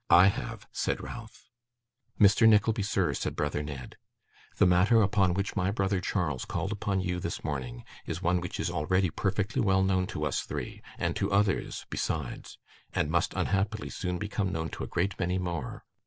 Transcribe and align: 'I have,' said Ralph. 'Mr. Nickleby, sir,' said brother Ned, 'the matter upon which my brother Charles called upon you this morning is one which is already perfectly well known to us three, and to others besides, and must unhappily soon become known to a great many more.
'I 0.09 0.27
have,' 0.29 0.67
said 0.71 0.99
Ralph. 1.03 1.51
'Mr. 2.19 2.49
Nickleby, 2.49 2.81
sir,' 2.81 3.13
said 3.13 3.35
brother 3.35 3.61
Ned, 3.61 3.97
'the 4.57 4.65
matter 4.65 5.03
upon 5.03 5.35
which 5.35 5.55
my 5.55 5.69
brother 5.69 6.01
Charles 6.01 6.43
called 6.43 6.71
upon 6.71 7.01
you 7.01 7.19
this 7.19 7.43
morning 7.43 7.83
is 8.07 8.19
one 8.19 8.41
which 8.41 8.59
is 8.59 8.71
already 8.71 9.11
perfectly 9.11 9.61
well 9.61 9.83
known 9.83 10.07
to 10.07 10.25
us 10.25 10.41
three, 10.41 10.81
and 10.97 11.15
to 11.17 11.31
others 11.31 11.85
besides, 11.91 12.57
and 12.93 13.11
must 13.11 13.35
unhappily 13.35 13.91
soon 13.91 14.17
become 14.17 14.51
known 14.51 14.69
to 14.69 14.83
a 14.83 14.87
great 14.87 15.19
many 15.19 15.37
more. 15.37 15.85